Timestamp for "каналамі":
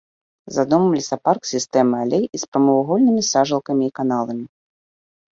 4.01-4.45